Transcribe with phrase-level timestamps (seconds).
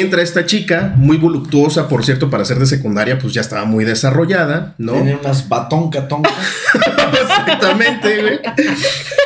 [0.00, 3.84] entra esta chica, muy voluptuosa, por cierto, para ser de secundaria, pues ya estaba muy
[3.84, 4.92] desarrollada, ¿no?
[4.92, 6.30] Tiene unas batón catonca.
[7.22, 8.40] Exactamente, güey.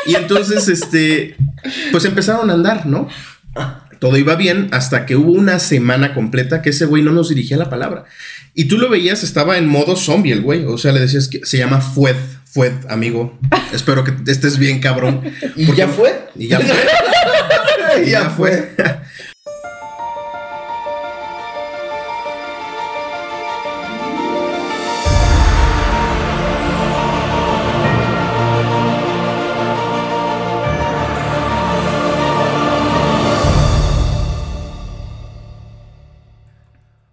[0.06, 1.37] Y entonces, este,
[1.93, 3.09] pues empezaron a andar, ¿no?
[3.98, 7.58] Todo iba bien hasta que hubo una semana completa que ese güey no nos dirigía
[7.58, 8.04] la palabra.
[8.54, 10.64] Y tú lo veías, estaba en modo zombie el güey.
[10.64, 12.16] O sea, le decías que se llama Fued.
[12.46, 13.38] Fued, amigo.
[13.72, 15.22] Espero que estés bien, cabrón.
[15.54, 16.28] ¿Y ya fue?
[16.34, 16.77] Y ya fue.
[18.06, 18.70] Y ya fue.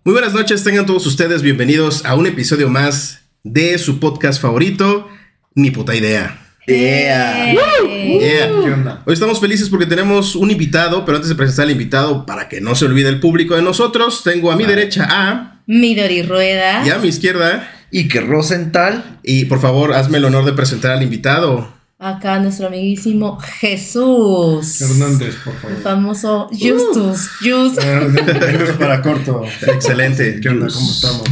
[0.07, 5.09] Muy buenas noches, tengan todos ustedes bienvenidos a un episodio más de su podcast favorito,
[5.53, 6.39] Ni puta idea.
[6.65, 7.52] Yeah.
[7.52, 8.48] Yeah.
[8.48, 9.03] ¿Qué onda?
[9.05, 12.62] Hoy estamos felices porque tenemos un invitado, pero antes de presentar al invitado, para que
[12.62, 16.87] no se olvide el público de nosotros, tengo a mi derecha a Midori Rueda.
[16.87, 17.70] y a mi izquierda.
[17.91, 19.20] Y que Rosenthal.
[19.23, 21.76] Y por favor, hazme el honor de presentar al invitado.
[21.99, 24.79] Acá nuestro amiguísimo Jesús.
[24.81, 25.81] Hernández, por El favor.
[25.81, 27.27] famoso Justus.
[27.41, 27.84] Just.
[27.84, 29.41] Hernández para corto.
[29.65, 30.39] Excelente.
[30.39, 30.67] ¿Qué onda?
[30.71, 31.23] ¿Cómo estamos?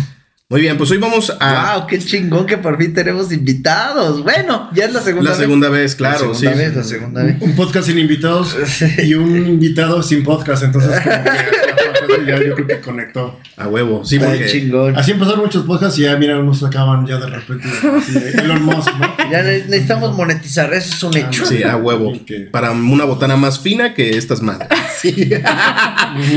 [0.48, 4.22] Muy bien, pues hoy vamos a wow, qué chingón que por fin tenemos invitados.
[4.22, 5.40] Bueno, ya es la segunda la vez.
[5.40, 6.42] segunda vez, claro, la sí.
[6.42, 7.42] segunda vez, la segunda vez.
[7.42, 8.56] Un podcast sin invitados
[9.04, 10.62] y un invitado sin podcast.
[10.62, 13.40] Entonces, como que ya, yo creo que conectó.
[13.58, 14.96] A huevo, sí, porque chingón.
[14.96, 17.68] Así empezaron muchos podcasts y ya, mira, unos acaban ya de repente.
[17.98, 19.16] Así, Elon Musk, ¿no?
[19.32, 21.44] Ya ne- necesitamos monetizar, eso es un hecho.
[21.48, 22.14] sí, a huevo.
[22.52, 24.70] Para una botana más fina que estas madres.
[25.06, 25.42] Oye,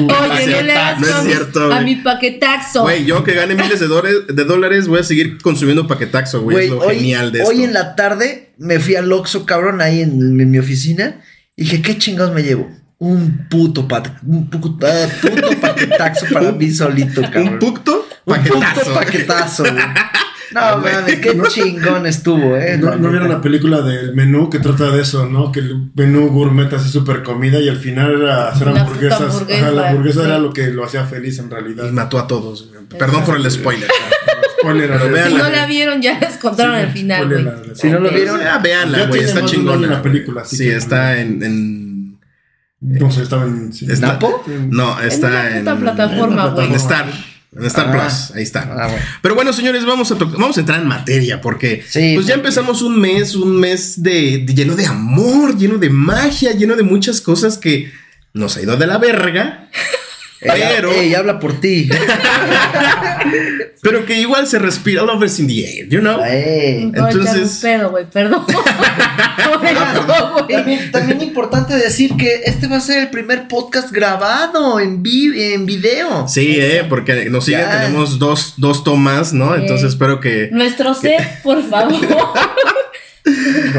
[0.02, 2.82] no No es cierto, a mi paquetaxo.
[2.82, 6.66] Güey, yo que gane miles de, dólares, de dólares voy a seguir consumiendo paquetaxo, güey.
[6.66, 7.50] Es lo hoy, genial de esto.
[7.50, 11.20] hoy en la tarde me fui al Oxxo, cabrón, ahí en, en mi oficina.
[11.56, 12.70] Y dije, ¿qué chingados me llevo?
[12.98, 17.48] Un puto, pat, un puto, puto paquetaxo para mí solito, cabrón.
[17.54, 18.08] ¿Un pucto?
[18.24, 18.80] Un Paquetazo.
[18.80, 19.74] puto paquetazo, güey.
[20.52, 22.78] No, Ah, mames, qué chingón estuvo, eh.
[22.78, 25.52] ¿No, La ¿No vieron la película del menú que trata de eso, no?
[25.52, 29.20] Que el menú gourmet hace super comida y al final era hacer hamburguesas.
[29.20, 30.26] hamburguesa, Ajá, la hamburguesa sí.
[30.26, 31.86] era lo que lo hacía feliz en realidad.
[31.88, 32.70] Y mató a todos.
[32.98, 33.88] Perdón por el spoiler.
[34.60, 37.72] Spoiler vean si no la vieron, ya les contaron al final.
[37.74, 39.22] Si no lo vieron, Ah, véanla, Ya güey.
[39.22, 39.86] Está chingona.
[39.86, 41.42] la película, así Sí, que- está en.
[41.44, 42.18] en-
[42.80, 43.72] No sé, estaba en.
[43.72, 43.86] sí.
[43.88, 44.42] está- ¿Napo?
[44.70, 45.62] No, está en en.
[45.62, 46.66] una puta plataforma, en güey.
[46.68, 47.06] En Star.
[47.56, 47.92] En Star Ah.
[47.92, 48.36] Plus.
[48.36, 48.60] Ahí está.
[48.70, 49.04] Ah, bueno.
[49.22, 52.82] Pero bueno, señores, vamos a, vamos a entrar en materia porque Sí, pues ya empezamos
[52.82, 57.20] un mes, un mes de, de- lleno de amor, lleno de magia, lleno de muchas
[57.20, 57.90] cosas que
[58.34, 59.68] nos ha ido de la verga,
[60.40, 61.88] Pero- ella habla por ti.
[63.82, 66.20] pero que igual se respira love is in the air, you know?
[66.24, 66.90] Eh.
[66.92, 68.44] Echar un Entonces- pedo, güey, perdón.
[69.60, 70.56] Perdón, güey.
[70.56, 75.52] También, también importante decir que este va a ser el primer podcast grabado en, vi
[75.54, 76.28] en video.
[76.28, 77.80] Sí, eh, porque nos siguen, Ya.
[77.80, 79.54] tenemos dos, dos tomas, ¿no?
[79.56, 80.48] Entonces espero que...
[80.52, 81.94] Nuestro set, por favor.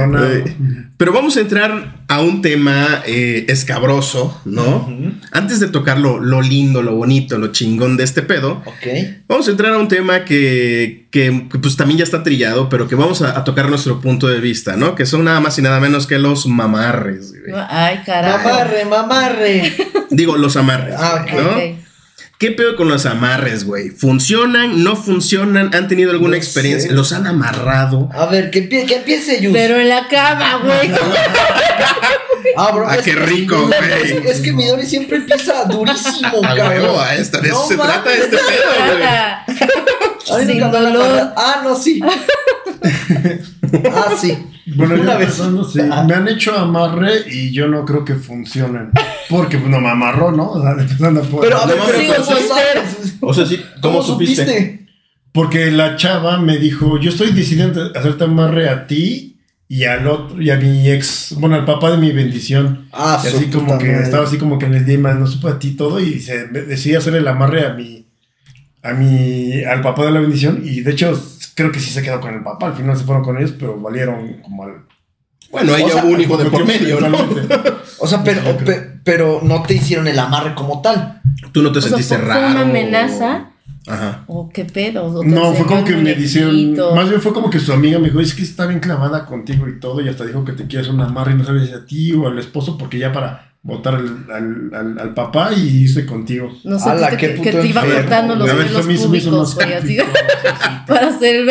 [0.04, 0.56] Eh,
[0.98, 4.90] pero vamos a entrar a un tema eh, escabroso, ¿no?
[5.32, 8.88] Antes de tocar lo, lo lindo, lo bonito, lo chingón de este pedo, Ok.
[9.28, 12.88] Vamos a entrar a un tema que, que, que, pues también ya está trillado, pero
[12.88, 14.96] que vamos a, a tocar nuestro punto de vista, ¿no?
[14.96, 17.32] Que son nada más y nada menos que los mamarres.
[17.32, 17.54] güey.
[17.70, 18.50] Ay, carajo.
[18.50, 19.74] Mamarre, mamarre.
[20.10, 20.96] Digo, los amarres.
[20.98, 21.32] Ah, ok.
[21.34, 21.50] ¿no?
[21.50, 21.79] Ok.
[22.40, 23.90] ¿Qué pedo con los amarres, güey?
[23.90, 24.82] ¿Funcionan?
[24.82, 25.76] ¿No funcionan?
[25.76, 26.90] ¿Han tenido alguna No experiencia?
[26.90, 26.96] sé.
[26.96, 28.08] ¿Los han amarrado?
[28.14, 29.52] A ver, que, que empiece Yus.
[29.52, 30.90] Pero en la cama, güey.
[32.56, 34.28] ah, bro, Ah, es qué rico, es- güey.
[34.32, 36.70] Es, que Midori siempre empieza durísimo, A cabrón.
[36.84, 37.94] huevo, a esta, de eso No se mames.
[37.94, 39.04] trata este pedo, güey.
[41.36, 42.00] Ah, no, sí.
[43.92, 44.38] ah, sí.
[44.76, 45.34] Bueno, Una vez.
[45.74, 45.80] sí.
[46.08, 48.92] Me han hecho amarre y yo no creo que funcionen.
[49.30, 50.52] Porque pues, no me amarró, ¿no?
[50.52, 51.68] O sea, empezando por- Pero a.
[53.22, 54.88] O sea, sí, ¿cómo, supiste?
[55.32, 59.38] Porque la chava me dijo, yo estoy decidiendo hacerte amarre a ti
[59.68, 62.88] y al otro, y a mi ex, bueno, al papá de mi bendición.
[62.92, 64.04] Ah, Y así como que madre.
[64.04, 66.96] estaba así como que en el día no supo a ti todo y se decidí
[66.96, 68.08] hacer el amarre a mi,
[68.82, 71.14] a mi, al papá de la bendición y de hecho
[71.60, 73.78] creo que sí se quedó con el papá, al final se fueron con ellos, pero
[73.80, 74.86] valieron como al...
[75.52, 77.18] Bueno, ahí O sea, un hijo de por medio, ¿no?
[78.02, 81.22] O sea, pero, pe- pero no te hicieron el amarre como tal.
[81.52, 82.42] Tú no te O sea, sentiste fue- raro.
[82.42, 83.46] fue una amenaza.
[83.88, 84.24] Ajá.
[84.28, 85.06] ¿O qué pedo?
[85.06, 87.74] ¿O te No, fue como que un me dijeron, más bien fue como que su
[87.74, 90.52] amiga me dijo, es que está bien clavada contigo y todo, y hasta dijo que
[90.54, 93.00] te quiere hacer una amarre y no sabes si a ti o al esposo, porque
[93.00, 96.50] ya para votar al, al, al- al papá y irse contigo.
[96.64, 99.16] No sé, Ala, que, qué que, te iba cortando los A ver, pelos eso mismo
[99.16, 99.98] hizo públicos, güey, así
[100.88, 101.46] para hacer.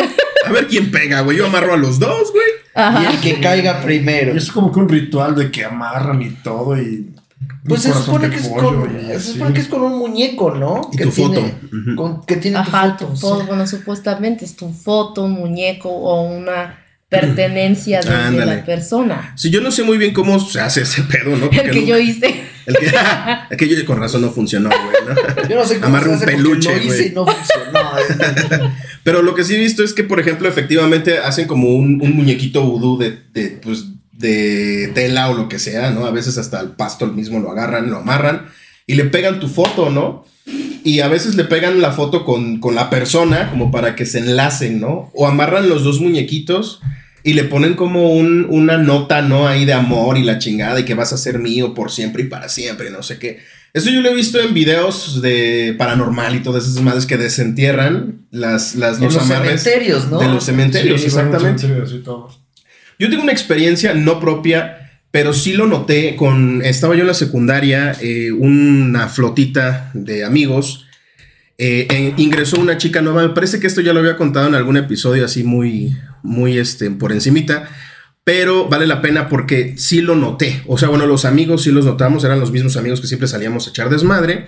[0.45, 1.37] A ver quién pega, güey.
[1.37, 2.47] Yo amarro a los dos, güey.
[2.75, 3.11] Y Ajá.
[3.11, 4.33] el que caiga primero.
[4.33, 7.13] Y es como que un ritual de que amarran y todo y...
[7.67, 8.95] Pues se supone que es pollo con.
[8.99, 10.89] y Se supone que es con un muñeco, ¿no?
[10.91, 11.95] Y que tu tiene- foto.
[11.95, 13.07] Con- que tiene tu Ajá, foto.
[13.07, 13.21] tu sí.
[13.21, 16.79] foto, bueno, supuestamente es tu foto, un muñeco o una
[17.09, 17.99] pertenencia
[18.31, 19.33] de, la persona.
[19.35, 21.45] Sí, yo no sé muy bien cómo se hace ese pedo, ¿no?
[21.45, 22.43] El que nunca- yo hice.
[22.65, 22.91] El que,
[23.49, 25.47] el que yo con razón no funcionó, güey, ¿no?
[25.49, 27.07] Yo no sé cómo Amarra se un hace peluche, lo hice güey.
[27.07, 28.73] y no funcionó.
[29.03, 32.15] Pero lo que sí he visto es que, por ejemplo, efectivamente hacen como un, un
[32.15, 36.05] muñequito vudú de, de, pues, de tela o lo que sea, ¿no?
[36.05, 38.49] A veces hasta el pasto el mismo lo agarran, lo amarran
[38.85, 40.25] y le pegan tu foto, ¿no?
[40.83, 44.19] Y a veces le pegan la foto con, con la persona como para que se
[44.19, 45.11] enlacen, ¿no?
[45.13, 46.81] O amarran los dos muñequitos
[47.23, 49.47] y le ponen como un- una nota, ¿no?
[49.47, 52.27] Ahí de amor y la chingada y que vas a ser mío por siempre y
[52.27, 53.39] para siempre, no sé qué.
[53.73, 58.21] Eso yo lo he visto en videos de paranormal y todas esas madres que desentierran
[58.31, 60.17] las, las, los, los amarres cementerios, ¿no?
[60.19, 61.61] de los cementerios, Sí, exactamente.
[61.63, 62.29] cementerios y todo.
[62.97, 64.78] Yo tengo una experiencia no propia,
[65.11, 70.85] pero sí lo noté con, estaba yo en la secundaria, eh, una flotita de amigos,
[71.57, 74.55] eh, eh, ingresó una chica nueva, me parece que esto ya lo había contado en
[74.55, 77.69] algún episodio así muy, muy este, por encimita,
[78.23, 81.85] pero vale la pena porque sí lo noté, o sea, bueno, los amigos sí los
[81.85, 84.47] notamos, eran los mismos amigos que siempre salíamos a echar desmadre.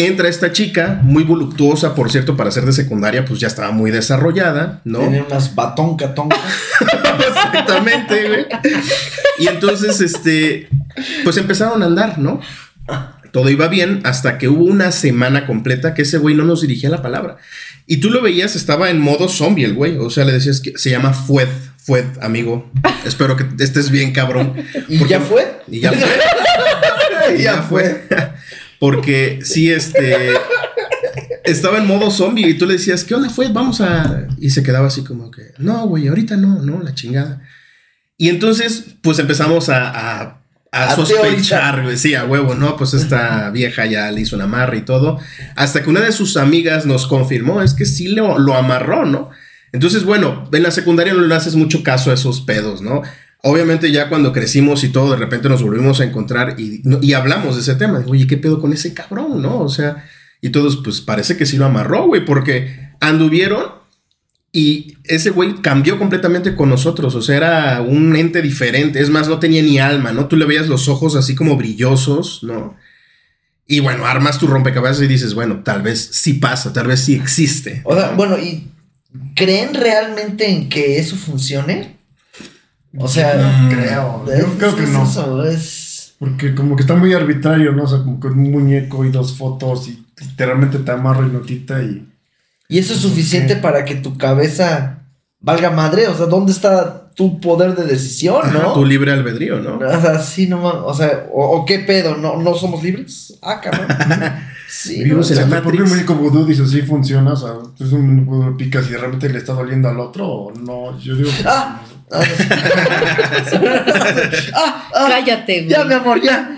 [0.00, 3.90] Entra esta chica, muy voluptuosa, por cierto, para ser de secundaria, pues ya estaba muy
[3.90, 5.00] desarrollada, ¿no?
[5.00, 6.36] Tiene unas batonca tonca.
[7.48, 8.46] Exactamente, güey.
[9.38, 10.68] Y entonces, este,
[11.24, 12.40] pues empezaron a andar, ¿no?
[13.32, 16.88] Todo iba bien hasta que hubo una semana completa que ese güey no nos dirigía
[16.88, 17.36] la palabra.
[17.86, 19.96] Y tú lo veías, estaba en modo zombie el güey.
[19.98, 21.48] O sea, le decías que se llama Fued,
[21.78, 22.70] Fued, amigo.
[23.06, 24.54] Espero que estés bien, cabrón.
[24.88, 25.46] ¿Y ya fue?
[25.68, 26.08] Y ya fue.
[27.36, 28.04] Y ya fue.
[28.78, 30.32] Porque sí, este.
[31.48, 33.48] Estaba en modo zombie y tú le decías, ¿qué onda fue?
[33.48, 34.26] Vamos a.
[34.38, 37.42] Y se quedaba así como que, no, güey, ahorita no, no, la chingada.
[38.16, 40.42] Y entonces, pues empezamos a, a,
[40.72, 41.96] a A sospechar, güey.
[41.96, 42.76] Sí, a huevo, ¿no?
[42.76, 45.18] Pues esta vieja ya le hizo un amarre y todo.
[45.56, 49.30] Hasta que una de sus amigas nos confirmó, es que sí lo, lo amarró, ¿no?
[49.72, 53.02] Entonces, bueno, en la secundaria no le haces mucho caso a esos pedos, ¿no?
[53.42, 57.54] Obviamente ya cuando crecimos y todo, de repente nos volvimos a encontrar y, y hablamos
[57.54, 58.02] de ese tema.
[58.06, 59.60] Oye, ¿qué pedo con ese cabrón, no?
[59.60, 60.04] O sea,
[60.40, 63.64] y todos, pues parece que sí lo amarró, güey, porque anduvieron
[64.52, 67.14] y ese güey cambió completamente con nosotros.
[67.14, 69.00] O sea, era un ente diferente.
[69.00, 70.26] Es más, no tenía ni alma, ¿no?
[70.26, 72.76] Tú le veías los ojos así como brillosos, ¿no?
[73.66, 77.14] Y bueno, armas tu rompecabezas y dices, bueno, tal vez sí pasa, tal vez sí
[77.14, 77.82] existe.
[77.84, 78.68] O sea, bueno, ¿y
[79.36, 81.98] creen realmente en que eso funcione?
[82.96, 84.24] O sea, No creo.
[84.32, 85.02] es- Yo creo que es no.
[85.04, 85.87] eso, es-
[86.18, 87.84] Porque como que está muy arbitrario, ¿no?
[87.84, 91.82] O sea, como con un muñeco y dos fotos y literalmente te amarro y notita
[91.82, 92.06] y...
[92.70, 95.04] Y eso es suficiente para que tu cabeza
[95.40, 96.06] valga madre.
[96.08, 98.72] O sea, ¿dónde está tu poder de decisión, Ajá, no?
[98.74, 99.78] tu libre albedrío, ¿no?
[99.78, 100.82] O sea, sí, no mames.
[100.84, 102.16] O sea, o, o qué pedo?
[102.16, 103.38] ¿No, ¿No somos libres?
[103.42, 103.86] Ah, cabrón.
[104.70, 107.36] Sí, Vivimos no, en O la sea, tu propio muñeco vudú dice, sí funciona, o
[107.36, 110.28] sea, tú es un muñeco lo picas y de repente le está doliendo al otro
[110.28, 111.44] o no, yo digo que...
[111.46, 111.80] Ah.
[112.10, 112.22] Ah,
[114.54, 115.68] ah, ah, Cállate, güey.
[115.68, 116.56] ya, mi amor, ya.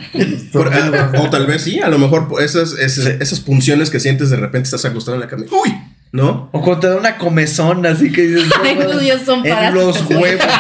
[0.52, 4.30] Por- ah, o tal vez sí, a lo mejor esas, esas, esas punciones que sientes
[4.30, 5.44] de repente estás acostado en la cama.
[5.50, 5.74] ¡Uy!
[6.12, 6.48] ¿No?
[6.52, 10.10] O cuando te da una comezón, así que dices, Ay, no, son en parásitos.
[10.10, 10.44] los huevos.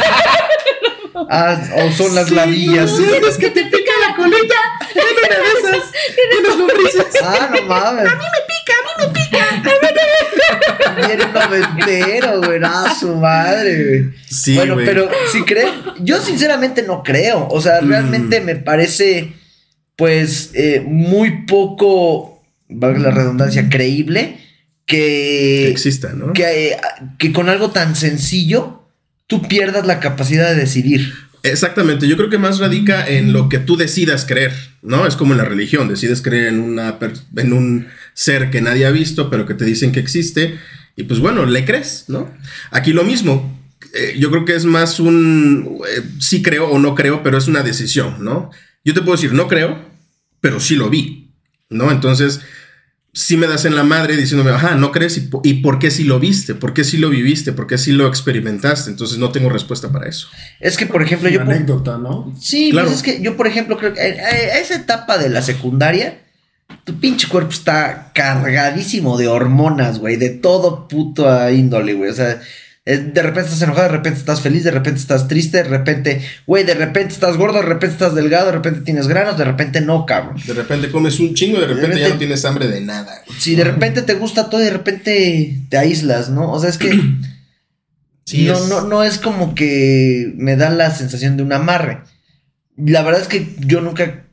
[1.32, 2.90] Ah, o son las ladillas.
[2.98, 4.54] es que te pica la colita.
[4.94, 5.90] En una de esas.
[6.30, 7.22] Tienes lombrices.
[7.22, 8.06] Ah, no mames.
[8.10, 8.39] A mí me
[11.02, 12.60] un noventero, güey.
[12.64, 14.10] Ah, su madre, güey.
[14.28, 15.68] Sí, bueno, pero si creen,
[16.00, 17.46] yo sinceramente no creo.
[17.50, 17.88] O sea, Mm.
[17.88, 19.32] realmente me parece,
[19.96, 24.38] pues, eh, muy poco, valga la redundancia, creíble
[24.86, 24.96] Que
[25.66, 26.32] que, exista, ¿no?
[26.32, 26.76] que, eh,
[27.18, 28.82] que con algo tan sencillo
[29.26, 31.12] tú pierdas la capacidad de decidir.
[31.42, 34.52] Exactamente, yo creo que más radica en lo que tú decidas creer,
[34.82, 35.06] ¿no?
[35.06, 36.98] Es como en la religión, decides creer en, una
[37.36, 40.58] en un ser que nadie ha visto, pero que te dicen que existe,
[41.00, 42.30] y pues bueno, le crees, ¿no?
[42.70, 43.58] Aquí lo mismo,
[43.94, 47.48] eh, yo creo que es más un, eh, sí creo o no creo, pero es
[47.48, 48.50] una decisión, ¿no?
[48.84, 49.78] Yo te puedo decir, no creo,
[50.40, 51.32] pero sí lo vi,
[51.68, 51.90] ¿no?
[51.90, 52.40] Entonces,
[53.12, 55.90] sí me das en la madre diciéndome, ajá, no crees, y, po- y por qué
[55.90, 59.32] sí lo viste, por qué sí lo viviste, por qué sí lo experimentaste, entonces no
[59.32, 60.28] tengo respuesta para eso.
[60.60, 61.40] Es que, por ejemplo, yo...
[61.42, 62.32] Una anécdota, ¿no?
[62.40, 62.86] Sí, Claro.
[62.88, 66.20] pues es que yo, por ejemplo, creo que a esa etapa de la secundaria,
[66.84, 72.10] tu pinche cuerpo está cargadísimo de hormonas, güey, de todo puto índole, güey.
[72.10, 72.40] O sea,
[72.84, 76.64] de repente estás enojado, de repente estás feliz, de repente estás triste, de repente, güey,
[76.64, 80.06] de repente estás gordo, de repente estás delgado, de repente tienes granos, de repente no,
[80.06, 80.36] cabrón.
[80.44, 83.22] De repente comes un chingo y de repente, repente- ya no tienes hambre de nada.
[83.26, 83.38] güey.
[83.38, 86.50] Si de repente te gusta todo y de repente te aíslas, ¿no?
[86.50, 86.90] O sea, es que
[88.24, 91.98] Sí, no, es- no, no es como que me da la sensación de un amarre.
[92.76, 94.24] La verdad es que yo nunca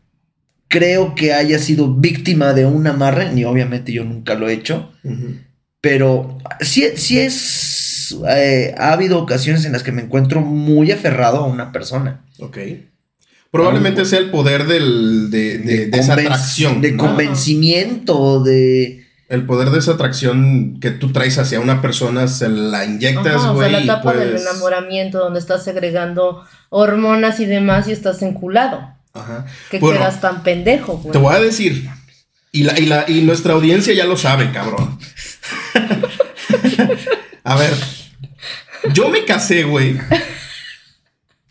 [0.67, 4.91] creo que haya sido víctima de un amarre, ni obviamente yo nunca lo he hecho,
[5.03, 5.36] Ujú.
[5.81, 8.15] pero sí, sí es...
[8.29, 12.25] eh, ha habido ocasiones en las que me encuentro muy aferrado a una persona.
[12.39, 12.57] Ok.
[13.51, 16.81] Probablemente sea el poder del, de, de- de esa convenc- atracción.
[16.81, 17.03] De ¿no?
[17.05, 19.05] convencimiento, de...
[19.29, 23.38] El poder de esa atracción que tú traes hacia una persona, se la inyectas, Ajá,
[23.38, 23.71] o sea, güey.
[23.71, 28.95] la y etapa del puedes- enamoramiento donde estás segregando hormonas y demás y estás enculado.
[29.19, 29.45] Ajá.
[29.69, 31.12] Que Bueno, quedas tan pendejo, güey.
[31.12, 31.89] Te voy a decir.
[32.51, 34.97] Y, la, y, la, y nuestra audiencia ya lo sabe, cabrón.
[37.43, 37.74] a ver.
[38.93, 40.00] Yo me casé, güey.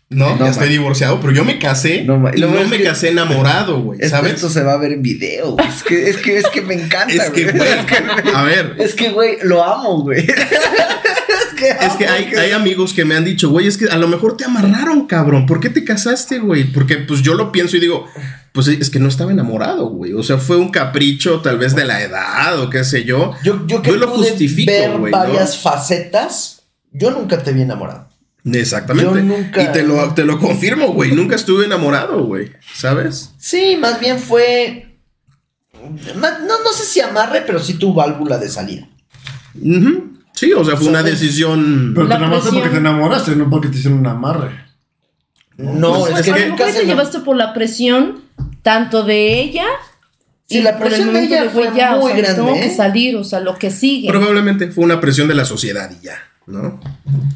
[0.09, 3.09] No, No, ya estoy divorciado, pero yo me casé No, y me es que- casé
[3.09, 3.99] enamorado, güey.
[4.01, 4.35] Es- ¿Sabes?
[4.35, 5.51] Esto se va a ver en video.
[5.51, 5.67] güey.
[5.67, 7.13] Es que, es que, es que me encanta.
[7.13, 7.69] Es que, güey,
[8.33, 10.19] a ver, Es que, güey, lo amo, güey.
[10.27, 13.97] es que, es que hay, hay amigos que me han dicho, güey, es que a
[13.97, 15.45] lo mejor te amarraron, cabrón.
[15.45, 16.65] ¿Por qué te casaste, güey?
[16.71, 18.07] Porque pues yo lo pienso y digo,
[18.53, 20.13] pues es que no estaba enamorado, güey.
[20.13, 23.33] O sea, fue un capricho tal vez de la edad o qué sé yo.
[23.43, 25.17] Yo, yo que Yo lo justifico, ver güey, ¿no?
[25.17, 26.61] varias facetas,
[26.93, 28.06] yo nunca te vi enamorado.
[28.53, 29.11] Exactamente.
[29.15, 31.11] Yo nunca- Y te lo, te lo confirmo, güey.
[31.11, 32.51] Nunca estuve enamorado, güey.
[32.75, 33.33] ¿Sabes?
[33.37, 34.83] Sí, más bien fue.
[36.15, 38.87] No, no sé si amarre, pero sí tu válvula de salida.
[40.33, 41.93] Sí, o sea, fue una decisión.
[41.95, 44.51] Pero te enamoraste porque te enamoraste, no porque te hicieron un amarre.
[45.57, 48.21] No, Pues es es que a lo nunca mejor se te llevaste por la presión
[48.61, 49.65] tanto de ella
[50.47, 52.61] Sí, y la presión de ella fue ya, o muy sea, grande, Tengo ¿eh?
[52.61, 54.07] que salir, o sea, lo que sigue.
[54.07, 56.15] Probablemente fue una presión de la sociedad y ya,
[56.47, 56.79] ¿no?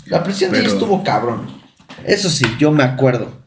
[0.06, 1.48] La presión de ella Pero- estuvo cabrón.
[2.06, 3.40] Eso sí, yo me acuerdo.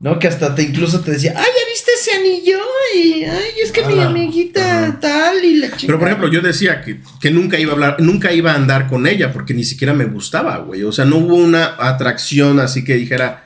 [0.00, 0.18] ¿No?
[0.18, 2.58] Que hasta te incluso te decía, ay, ¿ya viste ese anillo?
[2.96, 5.00] Y, ay, es que mi amiguita ajá.
[5.00, 5.86] tal y la chica.
[5.86, 8.88] Pero por ejemplo, yo decía que, que nunca iba a hablar, nunca iba a andar
[8.88, 10.82] con ella porque ni siquiera me gustaba, güey.
[10.82, 13.44] O sea, no hubo una atracción así que dijera,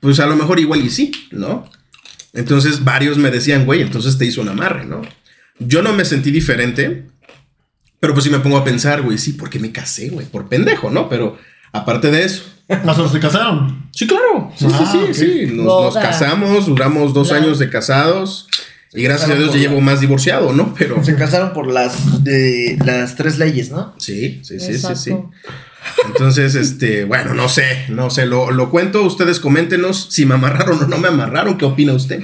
[0.00, 1.68] pues a lo mejor igual y sí, ¿no?
[2.32, 5.02] Entonces varios me decían, güey, entonces te hizo un amarre, ¿no?
[5.58, 7.08] Yo no me sentí diferente,
[8.00, 10.90] pero pues sí me pongo a pensar, güey, sí, porque me casé, güey, por pendejo,
[10.90, 11.08] ¿no?
[11.08, 11.36] Pero
[11.72, 12.42] aparte de eso,
[12.84, 13.88] Nosotros se casaron.
[13.92, 15.12] sí, claro, sí, Ah, sí, ok.
[15.12, 17.44] sí, sí, nos, casamos, duramos dos Claro.
[17.44, 18.48] años de casados
[18.92, 20.74] y gracias a Dios ya llevo más divorciado, ¿no?
[20.78, 21.02] Pero...
[21.04, 23.94] Se casaron por las, de, las tres leyes, ¿no?
[23.98, 24.96] Sí, sí, sí, sí, Exacto.
[25.00, 25.12] sí.
[26.06, 30.82] Entonces, este, bueno, no sé, no sé, lo, lo cuento, ustedes coméntenos si me amarraron
[30.82, 32.20] o no me amarraron, ¿qué opina usted?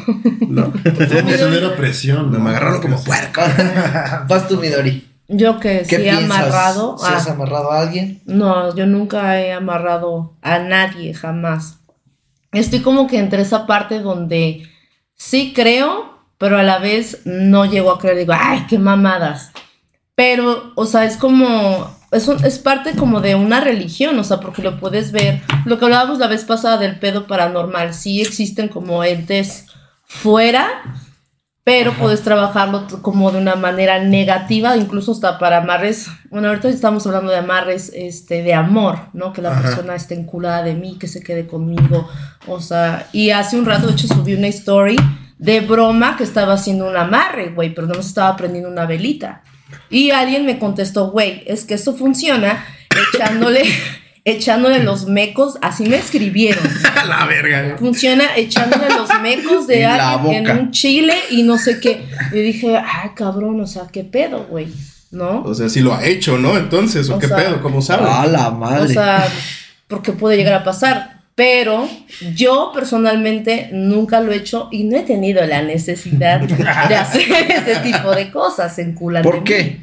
[0.49, 0.73] ¿No?
[0.85, 2.31] Eso era presión.
[2.31, 2.49] Me ¿no?
[2.49, 3.41] agarraron como puerco.
[4.29, 5.07] Vas tú, Midori.
[5.29, 6.97] Yo que ¿Qué sí he amarrado.
[6.99, 8.23] ¿Si has amarrado a alguien?
[8.27, 11.79] no, yo nunca he amarrado a nadie, jamás.
[12.53, 14.63] Estoy como que entre esa parte donde
[15.15, 18.19] sí creo, pero a la vez no llego a creer.
[18.19, 19.51] Digo, ay, qué mamadas.
[20.15, 24.39] Pero, o sea, es como, es, un- es parte como de una religión, o sea,
[24.41, 25.43] porque lo puedes ver.
[25.67, 29.67] Lo que hablábamos la vez pasada del pedo paranormal, sí existen como entes
[30.05, 30.69] fuera,
[31.67, 36.07] pero puedes trabajarlo como de una manera negativa, incluso hasta para amarres.
[36.31, 39.33] Bueno, ahorita estamos hablando de amarres este, de amor, ¿no?
[39.33, 39.63] Que la Ajá.
[39.63, 42.09] persona esté enculada de mí, que se quede conmigo.
[42.47, 44.95] O sea, y hace un rato, de hecho, subí una story
[45.39, 49.43] de broma que estaba haciendo un amarre, güey, pero no me estaba prendiendo una velita.
[49.91, 52.65] Y alguien me contestó, güey, es que eso funciona
[53.13, 53.65] echándole,
[54.27, 56.63] echándole los mecos, así me escribieron.
[56.97, 57.77] A la verga.
[57.79, 62.05] Funciona echándole los mecos de En alguien en un chile y no sé qué.
[62.33, 64.67] Y dije, ay, cabrón, o sea, qué pedo, güey,
[65.13, 65.43] ¿no?
[65.43, 66.57] O sea, sí lo ha hecho, ¿no?
[66.59, 67.63] Entonces, ¿o O qué sea, pedo?
[67.63, 68.07] ¿Cómo sabe?
[68.11, 68.93] A la O madre.
[68.93, 69.27] sea,
[69.87, 71.17] porque puede llegar a pasar.
[71.37, 71.87] Pero
[72.35, 77.77] yo personalmente nunca lo he hecho y no he tenido la necesidad de hacer ese
[77.83, 79.81] tipo de cosas en ¿Por qué?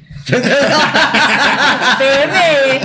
[1.99, 2.81] Bebe.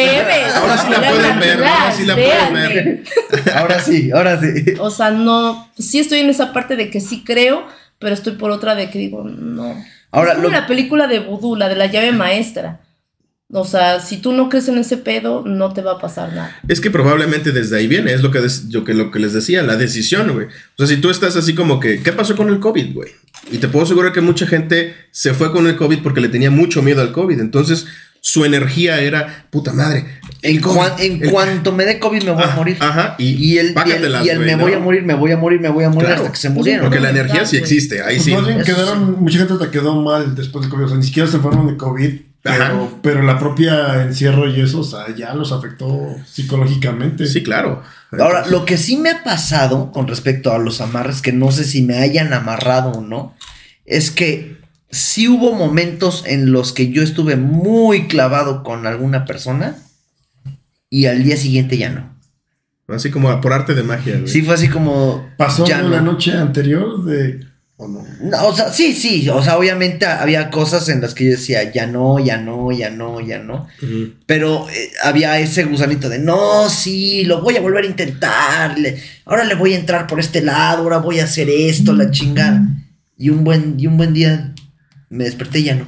[0.00, 0.44] Bebe.
[0.54, 3.04] Ahora sí la pueden ver, ahora sí la pueden ver.
[3.54, 4.74] ahora sí, ahora sí.
[4.78, 7.66] O sea, no, sí estoy en esa parte de que sí creo,
[7.98, 9.74] pero estoy por otra de que digo, no.
[10.12, 12.80] Ahora, es como lo- la película de Voodoo, la de la llave maestra.
[13.52, 16.56] O sea, si tú no crees en ese pedo, no te va a pasar nada.
[16.66, 19.32] Es que probablemente desde ahí viene, es lo que, des- yo que, lo que les
[19.34, 20.46] decía, la decisión, güey.
[20.46, 23.10] O sea, si tú estás así como que, ¿qué pasó con el COVID, güey?
[23.52, 26.50] Y te puedo asegurar que mucha gente se fue con el COVID porque le tenía
[26.50, 27.38] mucho miedo al COVID.
[27.38, 27.86] Entonces,
[28.20, 30.04] su energía era, puta madre.
[30.42, 32.76] En, el COVID, cuan- en el- cuanto me dé COVID me voy a morir.
[32.80, 35.60] Ajá, y, Y el, y el, y me voy a morir, me voy a morir,
[35.60, 36.22] me voy a morir Claro.
[36.22, 36.84] hasta que se murieron.
[36.86, 37.62] Porque la energía sí güey.
[37.62, 38.32] existe, ahí Pues sí.
[38.34, 40.84] más bien Eso quedaron, mucha gente te quedó mal después del COVID.
[40.84, 42.10] O sea, ni siquiera se enfermaron de COVID.
[42.42, 47.26] Pero, pero la propia encierro y eso, o sea, ya los afectó psicológicamente.
[47.26, 47.82] Sí, claro.
[48.18, 51.64] Ahora, lo que sí me ha pasado con respecto a los amarres, que no sé
[51.64, 53.34] si me hayan amarrado o no,
[53.84, 54.55] es que
[54.90, 59.76] sí hubo momentos en los que yo estuve muy clavado con alguna persona
[60.90, 62.14] y al día siguiente ya no.
[62.88, 64.28] Así como por arte de magia, güey.
[64.28, 65.28] Sí fue así como...
[65.36, 66.12] Pasó ya la no.
[66.12, 67.44] noche anterior de.
[67.78, 68.04] ¿O no?
[68.22, 69.28] No, o sea, sí, sí.
[69.28, 72.88] O sea, obviamente había cosas en las que yo decía, ya no, ya no, ya
[72.90, 73.66] no, ya no.
[74.26, 78.78] Pero eh, había ese gusanito de, no, sí, lo voy a volver a intentar.
[78.78, 82.10] le- ahora le voy a entrar por este lado, ahora voy a hacer esto, la
[82.12, 82.62] chingada.
[83.18, 84.54] Y un buen, y un buen día
[85.10, 85.86] me desperté y ya no.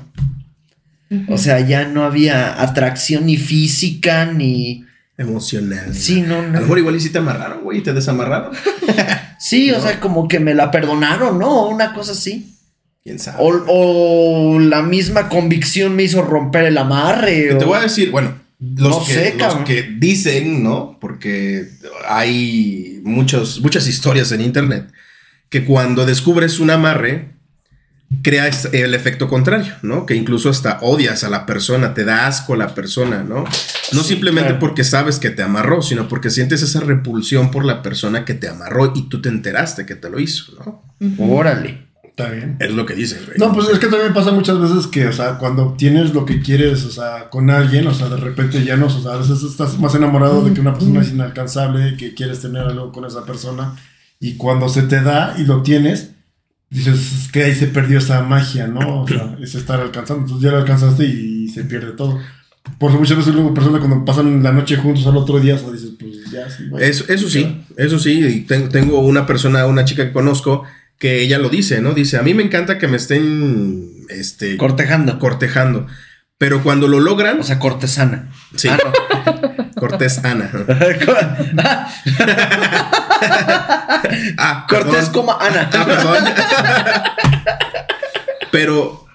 [1.28, 4.84] O sea, ya no había atracción ni física, ni...
[5.16, 5.94] Emocional.
[5.94, 6.60] Sí, no, A lo no.
[6.60, 8.52] mejor igual y sí te amarraron, güey, y te desamarraron.
[9.40, 11.68] Sí, o sea, como que me la perdonaron, ¿no?
[11.68, 12.56] Una cosa así.
[13.04, 13.38] ¿Quién sabe?
[13.40, 17.54] O, o la misma convicción me hizo romper el amarre.
[17.56, 20.98] Te voy a decir, bueno, los, No que, sé, los que dicen, ¿no?
[21.00, 21.68] Porque
[22.08, 24.90] hay muchos, muchas historias en internet
[25.48, 27.28] que cuando descubres un amarre,
[28.22, 30.06] creas el efecto contrario, ¿no?
[30.06, 33.44] Que incluso hasta odias a la persona, te da asco la persona, ¿no?
[33.92, 34.60] No Sí, simplemente claro.
[34.60, 38.48] porque sabes que te amarró, sino porque sientes esa repulsión por la persona que te
[38.48, 40.82] amarró y tú te enteraste que te lo hizo, ¿no?
[41.18, 41.86] Órale.
[42.02, 42.56] Está bien.
[42.58, 43.38] Es lo que dicen, güey.
[43.38, 46.42] No, pues es que también pasa muchas veces que, o sea, cuando obtienes lo que
[46.42, 49.44] quieres, o sea, con alguien, o sea, de repente ya no, o sea, a veces
[49.44, 53.24] estás más enamorado de que una persona es inalcanzable, que quieres tener algo con esa
[53.24, 53.76] persona,
[54.18, 56.10] y cuando se te da y lo tienes,
[56.70, 56.94] dices
[57.24, 59.02] es que ahí se perdió esa magia, ¿no?
[59.02, 62.18] O sea, es estar alcanzando, entonces ya lo alcanzaste y se pierde todo.
[62.78, 65.58] Por eso muchas veces luego personas cuando pasan la noche juntos al otro día, o
[65.58, 66.86] sea, dices, pues ya, sí, vaya.
[66.86, 68.20] Eso, eso sí, eso sí.
[68.22, 70.64] y ten- tengo una persona, una chica que conozco,
[70.98, 71.92] que ella lo dice, ¿no?
[71.94, 75.18] Dice, a mí me encanta que me estén este, Cortejando.
[75.18, 75.86] cortejando.
[76.38, 78.30] Pero cuando lo logran, O sea, cortesana.
[78.56, 78.68] Sí.
[78.68, 78.92] Ah, no.
[79.78, 80.50] Cortés Ana.
[81.58, 81.88] Ah,
[84.38, 85.70] Ah, Cortés como Ana.
[85.72, 86.24] Ah, perdón.
[88.50, 89.06] Pero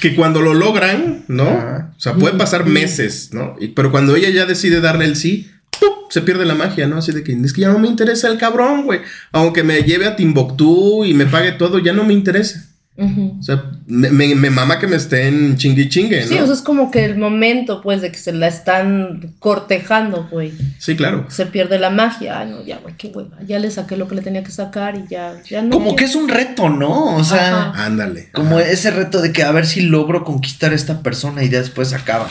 [0.00, 1.48] que cuando lo logran, ¿no?
[1.48, 1.92] Ajá.
[1.96, 3.56] O sea, puede pasar meses, ¿no?
[3.60, 5.90] Y- pero cuando ella ya decide darle el sí, ¡pum!
[6.10, 6.98] se pierde la magia, ¿no?
[6.98, 9.00] Así de que es que ya no me interesa el cabrón, güey.
[9.32, 12.64] Aunque me lleve a Timbuktu y me pague todo, ya no me interesa.
[13.00, 16.26] O sea, me, me, me mama que me estén chingue y chingue, ¿no?
[16.26, 20.26] Sí, o sea, es como que el momento, pues, de que se la están cortejando,
[20.28, 20.52] güey.
[20.78, 21.24] sí, claro.
[21.28, 22.40] Se pierde la magia.
[22.40, 23.36] Ay, no, ya, güey, qué hueva.
[23.46, 25.70] Ya le saqué lo que le tenía que sacar y ya, ya no.
[25.70, 27.14] Como que es un reto, ¿no?
[27.16, 27.84] O sea, Ajá.
[27.86, 28.30] Ándale.
[28.32, 28.68] como Ajá.
[28.68, 31.92] ese reto de que a ver si logro conquistar a esta persona y ya después
[31.92, 32.28] acaba.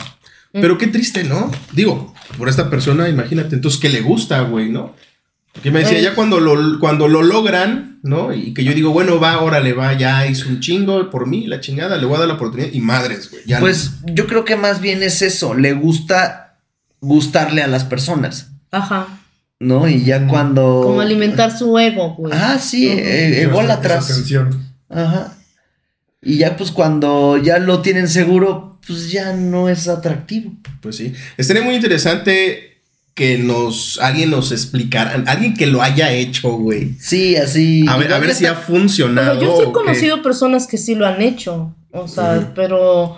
[0.52, 1.50] Pero qué triste, ¿no?
[1.72, 4.94] Digo, por esta persona, imagínate, entonces, ¿qué le gusta, güey, no?
[5.52, 6.02] Porque me decía, Eh.
[6.02, 8.32] ya cuando lo, cuando lo logran, ¿no?
[8.32, 11.60] Y que yo digo, bueno, va, órale, va, ya hizo un chingo por mí, la
[11.60, 12.70] chingada, le voy a dar la oportunidad.
[12.72, 13.62] Y madres, güey, ya no.
[13.62, 15.54] Pues yo creo que más bien es eso.
[15.54, 16.58] Le gusta
[17.00, 19.08] gustarle a las personas, Ajá.
[19.58, 19.88] ¿no?
[19.88, 20.82] Y ya cuando.
[20.84, 22.32] Como alimentar su ego, güey.
[22.36, 22.98] Ah, sí, Ujú.
[22.98, 24.64] eh, esa tensión.
[24.88, 25.34] Ajá.
[26.22, 30.52] Y ya pues cuando ya lo tienen seguro, pues ya no es atractivo.
[30.80, 31.12] Pues sí.
[31.36, 32.67] Estaría muy interesante
[33.18, 36.94] que nos, alguien nos explicara, alguien que lo haya hecho, güey.
[37.00, 37.84] Sí, así.
[37.88, 39.42] A ver, a ver si ha funcionado.
[39.42, 39.72] yo sí he qué.
[39.72, 41.74] conocido personas que sí lo han hecho.
[41.90, 43.16] O sea, pero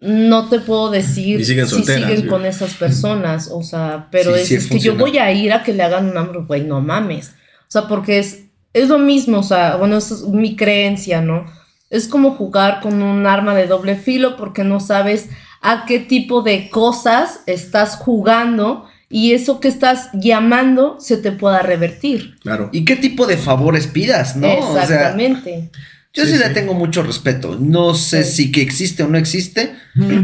[0.00, 3.50] no te puedo decir siguen si siguen con esas personas.
[3.52, 5.82] O sea, pero Sí, es, sí es que yo voy a ir a que le
[5.82, 7.34] hagan un hambre, güey, no mames.
[7.68, 11.44] O sea, porque es, es lo mismo, o sea, bueno, es mi creencia, ¿no?
[11.90, 15.28] Es como jugar con un arma de doble filo porque no sabes
[15.60, 21.60] a qué tipo de cosas estás jugando y eso que estás llamando se te pueda
[21.62, 22.36] revertir.
[22.40, 22.70] Claro.
[22.72, 24.52] ¿Y qué tipo de favores pidas, no?
[24.58, 25.70] O sea, Exactamente.
[26.12, 27.56] yo sí, Sí, le tengo mucho respeto.
[27.60, 28.44] No sé Sí.
[28.46, 29.74] si que existe o no existe,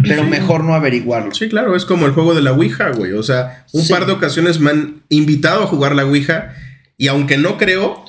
[0.07, 1.35] pero mejor no averiguarlo.
[1.35, 3.12] Sí, claro, es como el juego de la Ouija, güey.
[3.12, 3.92] O sea, un Sí.
[3.92, 6.55] par de ocasiones me han invitado a jugar la Ouija
[6.99, 8.05] y aunque no creo,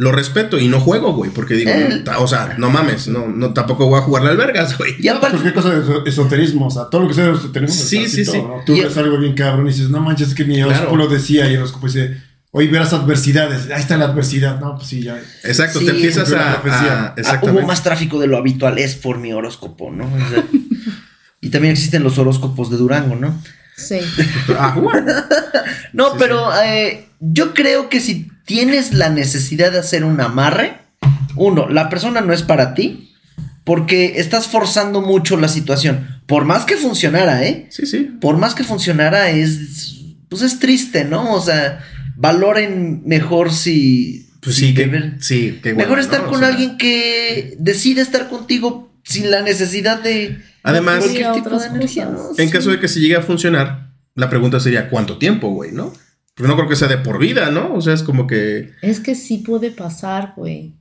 [0.00, 1.30] lo respeto y no juego, güey.
[1.32, 2.04] Porque digo, Eh.
[2.18, 4.94] o sea, no mames, no, no tampoco voy a jugar la albergas, güey.
[5.00, 7.74] Y aparte, Cualquier cosa de eso- esoterismo, o sea, todo lo que sea de esoterismo.
[7.74, 8.40] Sí, sí, sí.
[8.64, 11.04] Tú Y- ves algo bien cabrón y dices, no manches, es que mi horóscopo Claro.
[11.04, 12.16] lo decía y el horóscopo dice,
[12.52, 13.70] hoy verás adversidades.
[13.72, 14.60] Ahí está la adversidad.
[14.60, 15.20] No, pues sí, ya.
[15.42, 19.18] Exacto, Sí, te empiezas a, a- ah, hubo más tráfico de lo habitual, es por
[19.18, 20.04] mi horóscopo, ¿no?
[20.04, 20.44] O sea,
[21.40, 23.42] y también existen los horóscopos de Durango, ¿no?
[23.76, 23.98] Sí.
[24.56, 24.76] Ah.
[25.92, 30.78] No, Sí, pero eh, yo creo que si tienes la necesidad de hacer un amarre,
[31.36, 33.12] uno, la persona no es para ti,
[33.62, 36.20] porque estás forzando mucho la situación.
[36.26, 37.66] Por más que funcionara, ¿eh?
[37.70, 38.10] Sí, sí.
[38.20, 39.94] Por más que funcionara, es.
[40.30, 41.32] Pues es triste, ¿no?
[41.34, 41.84] O sea,
[42.16, 44.26] valoren mejor si.
[44.40, 46.26] Pues si sí, que, beber- sí, qué Mejor bueno, estar ¿no?
[46.28, 50.38] O con sea, alguien que decide estar contigo sin la necesidad de.
[50.62, 51.66] Además, cualquier tipo de.
[51.66, 52.50] En Sí.
[52.50, 55.92] caso de que se llegue a funcionar, la pregunta sería ¿cuánto tiempo, güey, no?
[56.38, 57.74] Porque no creo que sea de por vida, ¿no?
[57.74, 58.72] O sea, es como que...
[58.80, 60.76] Es que sí puede pasar, güey.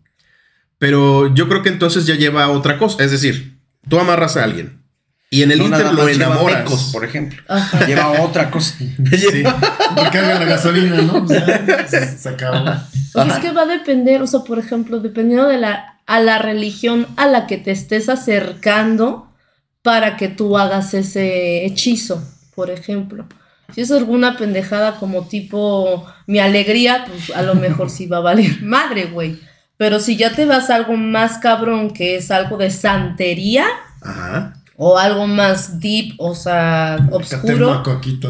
[0.78, 3.04] Pero yo creo que entonces ya lleva a otra cosa.
[3.04, 3.58] Es decir,
[3.90, 4.84] tú amarras a alguien
[5.32, 6.60] y en el No inter lo enamoras.
[6.60, 7.42] mecos, por ejemplo.
[7.48, 7.88] Ajá.
[7.88, 8.76] Lleva otra cosa.
[9.12, 9.44] Sí.
[9.44, 11.24] Recarga la gasolina, ¿no?
[11.24, 12.70] O sea, se, se acabó.
[13.14, 16.22] O sea, es que va a depender, o sea, por ejemplo, dependiendo de la a
[16.22, 19.34] la religión a la que te estés acercando
[19.82, 22.24] para que tú hagas ese hechizo,
[22.56, 23.28] por ejemplo.
[23.74, 28.22] Si es alguna pendejada como tipo mi alegría, pues a lo mejor sí va a
[28.22, 29.40] valer madre, güey.
[29.78, 33.66] Pero si ya te vas a algo más cabrón, que es algo de santería,
[34.02, 34.56] Ajá.
[34.76, 37.84] o algo más deep, o sea, oscuro,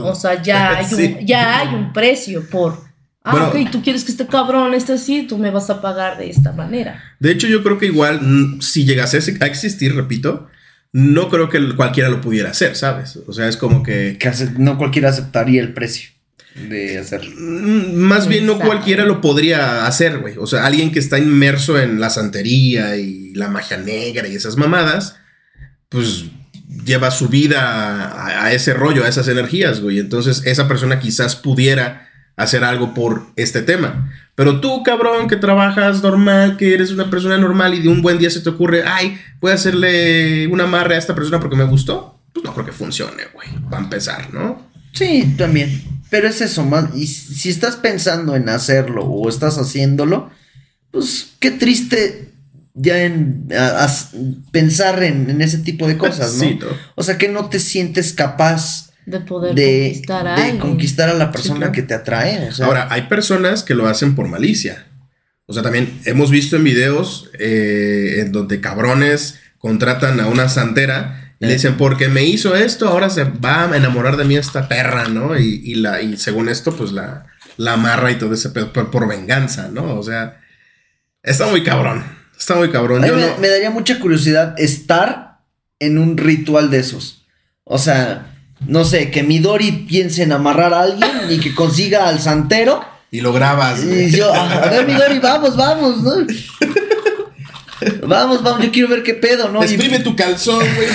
[0.03, 1.15] o sea, ya hay, Sí.
[1.19, 2.85] un, ya hay un precio por...
[3.23, 3.47] Ah, Bueno.
[3.47, 6.53] ok, tú quieres que este cabrón esté así, tú me vas a pagar de esta
[6.53, 7.01] manera.
[7.19, 10.47] De hecho, yo creo que igual, mm, si llegase a existir, repito,
[10.93, 13.19] no creo que cualquiera lo pudiera hacer, ¿sabes?
[13.27, 14.17] O sea, es como que...
[14.57, 16.09] No cualquiera aceptaría el precio
[16.55, 17.31] de hacerlo.
[17.37, 20.35] mm, Más bien no cualquiera lo podría hacer, güey.
[20.37, 24.57] O sea, alguien que está inmerso en la santería y la magia negra y esas
[24.57, 25.17] mamadas,
[25.89, 26.25] pues
[26.85, 29.99] lleva su vida a, a ese rollo, a esas energías, güey.
[29.99, 34.11] Entonces esa persona quizás pudiera hacer algo por este tema.
[34.37, 38.19] Pero tú, cabrón, que trabajas normal, que eres una persona normal y de un buen
[38.19, 41.63] día se te ocurre, ay, voy a hacerle un amarre a esta persona porque me
[41.63, 43.47] gustó, pues no creo que funcione, güey.
[43.73, 44.61] Va a empezar, ¿no?
[44.93, 45.81] Sí, también.
[46.11, 46.85] Pero es eso, más.
[46.95, 50.29] Y si estás pensando en hacerlo o estás haciéndolo,
[50.91, 52.31] pues qué triste
[52.75, 53.87] ya en a-
[54.51, 56.43] pensar en, en ese tipo de cosas, ¿no?
[56.43, 56.67] Sí, ¿no?
[56.93, 60.59] O sea, que no te sientes capaz De poder de, conquistar a de alguien.
[60.59, 61.71] conquistar a la persona claro.
[61.73, 62.49] que te atrae.
[62.49, 64.85] O sea, Ahora, hay personas que lo hacen por malicia.
[65.45, 71.33] O sea, también hemos visto en videos eh, en donde cabrones contratan a una santera
[71.39, 71.55] y le Eh.
[71.55, 75.39] dicen, porque me hizo esto, ahora se va a enamorar de mí esta perra, ¿no?
[75.39, 78.91] Y, y la, y según esto, pues la, la amarra y todo ese pedo por,
[78.91, 79.95] por venganza, ¿no?
[79.97, 80.41] O sea,
[81.23, 82.03] está muy cabrón.
[82.37, 83.01] Está muy cabrón.
[83.01, 83.37] mí Yo me, no.
[83.37, 85.39] me daría mucha curiosidad estar
[85.79, 87.25] en un ritual de esos.
[87.63, 88.33] O sea,
[88.65, 92.83] no sé, que Midori piense en amarrar a alguien y que consiga al santero.
[93.11, 93.83] Y lo grabas.
[93.83, 96.13] Y yo, a a ver, Midori, vamos, vamos, ¿no?
[98.07, 99.61] Vamos, vamos, yo quiero ver qué pedo, ¿no?
[99.61, 100.87] Y- Exprime tu calzón, güey.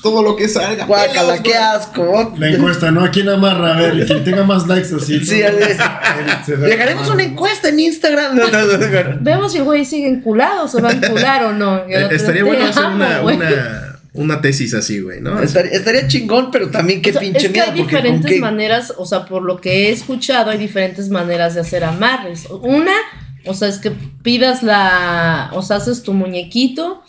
[0.00, 0.86] Todo lo que salga.
[0.86, 1.62] Guácala, qué güey.
[1.62, 2.34] asco.
[2.38, 3.04] La encuesta, ¿no?
[3.04, 3.76] ¿A quién amarra?
[3.76, 5.22] A ver, quien tenga más likes así.
[5.24, 5.48] Sí, ¿no?
[5.48, 5.76] a ver.
[6.46, 8.36] Se da Dejaremos una encuesta en Instagram.
[8.36, 9.18] No, no, no, no.
[9.20, 11.78] Vemos si el güey sigue enculado o se va a encular o no.
[11.88, 13.38] Eh, estaría "Te bueno hacer amo, una, güey".
[14.12, 15.40] Una, tesis así, güey, ¿no?
[15.42, 17.66] Estaría, estaría chingón, pero también qué O sea, pinche es que miedo.
[17.72, 21.60] hay diferentes qué- maneras, o sea, por lo que he escuchado, hay diferentes maneras de
[21.60, 22.46] hacer amarres.
[22.50, 22.94] Una,
[23.46, 23.92] o sea, es que
[24.22, 27.02] pidas la, o sea, haces tu muñequito,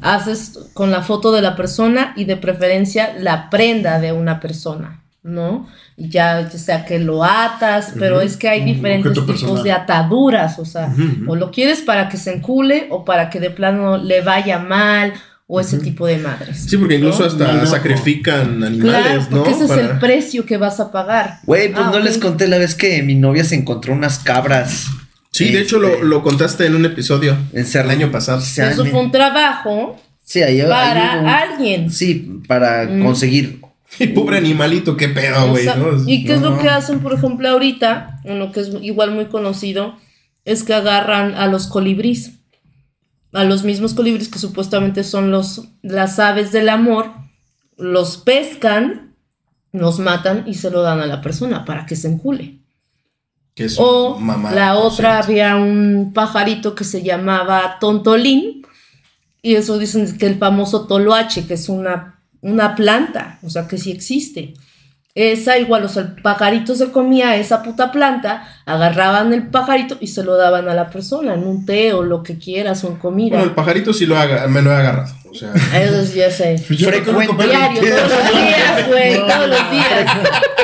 [0.00, 5.02] haces con la foto de la persona y de preferencia la prenda de una persona,
[5.22, 5.68] ¿no?
[5.96, 9.62] Y ya, ya sea que lo atas, pero es que hay diferentes tipos personal.
[9.62, 10.92] de ataduras, o sea,
[11.26, 15.12] o lo quieres para que se encule o para que de plano le vaya mal
[15.46, 16.64] o ese tipo de madres.
[16.68, 17.26] Sí, porque incluso ¿no?
[17.26, 17.66] hasta ojo.
[17.66, 19.36] sacrifican animales, Claro, ¿no?
[19.44, 21.40] porque ese es el precio que vas a pagar.
[21.44, 24.86] Güey, pues Ah, no les conté la vez que mi novia se encontró unas cabras.
[25.32, 28.38] Sí, de hecho lo, Este, lo contaste en un episodio encerra- el año pasado.
[28.40, 31.90] Eso fue un trabajo sí, ahí- ahí para hubo alguien.
[31.90, 33.02] Sí, para Mm.
[33.02, 33.60] conseguir.
[33.98, 36.02] Y pobre animalito, qué pedo, O güey, sea, ¿no?
[36.08, 36.50] ¿Y qué es no.
[36.50, 38.20] lo que hacen, por ejemplo, ahorita?
[38.24, 39.96] Uno que es igual muy conocido,
[40.44, 42.32] es que agarran a los colibríes.
[43.34, 47.10] A los mismos colibríes que supuestamente son los, las aves del amor,
[47.76, 49.14] los pescan,
[49.72, 52.60] los matan y se lo dan a la persona para que se encule.
[53.54, 54.52] Que es O mamá.
[54.52, 58.62] la otra había un pajarito que se llamaba tontolín.
[59.42, 63.76] Y eso dicen que el famoso toloache, que es una, una planta, o sea que
[63.76, 64.54] sí existe.
[65.16, 70.08] Esa igual, o sea, el pajarito se comía esa puta planta, agarraban el pajarito y
[70.08, 72.96] se lo daban a la persona en un té o lo que quieras o en
[72.96, 73.36] comida.
[73.36, 75.14] Bueno, el pajarito sí lo haga, me lo he agarrado.
[75.30, 76.58] O sea, Eso sí, ya sé.
[76.58, 77.46] Frecuente.
[77.46, 80.10] Diario, todos los días, güey, No, todos los días.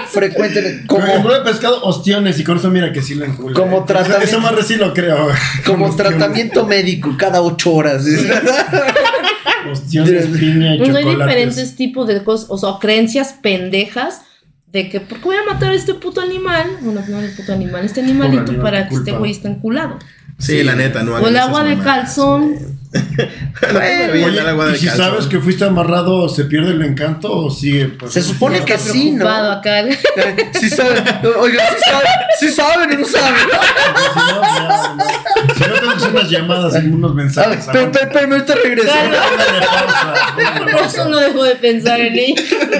[0.08, 0.86] Frecuentemente.
[0.88, 1.04] Como
[1.44, 3.54] pescado ostiones y con eso mira que sí lo encula.
[3.54, 4.24] Como Eso- tratamiento.
[4.24, 5.28] Eso más sí lo creo.
[5.64, 8.04] como tratamiento médico cada ocho horas.
[9.70, 14.22] Ostiones, piña y hay diferentes tipos de cosas, o sea, creencias pendejas
[14.72, 16.78] de que, ¿por qué voy a matar a este puto animal?
[16.80, 19.98] Bueno, no el puto animal, este animalito animal, para que este güey esté enculado.
[20.38, 22.79] sí, la neta, no O el agua de calzón.
[23.60, 25.06] Bueno, Oye, y si calzón.
[25.10, 27.86] sabes que fuiste amarrado, ¿se pierde el encanto o sigue?
[27.88, 29.28] Pues, Se supone que sí, ¿no?
[29.28, 29.84] acá.
[30.58, 31.04] Sí saben.
[31.38, 32.08] Oiga, sí saben.
[32.40, 33.34] Sí saben o no saben.
[33.44, 35.54] Si no, ya, no.
[35.54, 37.66] Si no tenemos unas llamadas y unos mensajes.
[37.70, 38.92] pero, pero, pero ahorita regreso.
[40.72, 42.34] Por eso no dejo de pensar en él.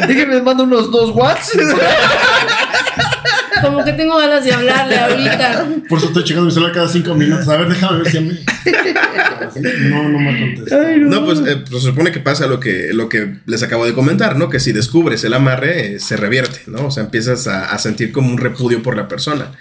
[0.09, 1.53] Déjenme mando unos dos watts.
[3.63, 5.67] Como que tengo ganas de hablarle ahorita.
[5.89, 7.47] Por eso estoy checando mi celular cada cinco minutos.
[7.49, 8.41] A ver, déjame ver si a mí.
[9.91, 10.97] No, no me contesta.
[10.99, 13.93] No, pues, eh, pues, se supone que pasa lo que, lo que les acabo de
[13.93, 14.49] comentar, ¿no?
[14.49, 16.87] Que si descubres el amarre, eh, se revierte, ¿no?
[16.87, 19.53] O sea, empiezas a, a sentir como un repudio por la persona.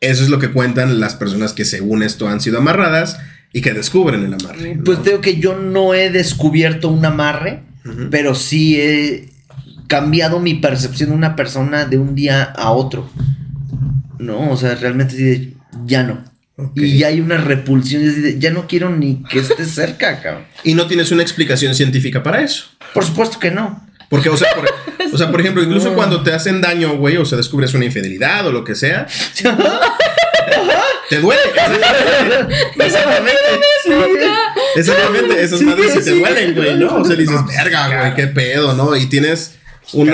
[0.00, 3.18] Eso es lo que cuentan las personas que según esto han sido amarradas
[3.52, 4.74] y que descubren el amarre.
[4.74, 4.84] ¿no?
[4.84, 7.62] Pues tengo que yo no he descubierto un amarre,
[8.10, 9.30] pero sí he
[9.86, 13.08] cambiado mi percepción de una persona de un día a otro.
[14.18, 15.54] No, o sea, realmente
[15.86, 16.22] ya no.
[16.74, 18.02] Y ya hay una repulsión,
[18.38, 20.44] ya no quiero ni que esté cerca, cabrón.
[20.64, 22.64] Y no tienes una explicación científica para eso.
[22.94, 23.86] Por supuesto que no.
[24.08, 24.66] Porque, o sea, por,
[25.12, 25.94] o sea, por ejemplo, incluso No.
[25.96, 29.06] cuando te hacen daño, güey, o sea, descubres una infidelidad o lo que sea,
[31.10, 31.40] te duele.
[32.78, 33.38] Exactamente.
[34.76, 35.42] Exactamente.
[35.42, 36.96] Esas madres sí te duelen, güey, ¿no?
[36.96, 38.96] O sea, dices, No, verga, güey, qué pedo, ¿no?
[38.96, 39.56] Y tienes
[39.92, 40.10] un,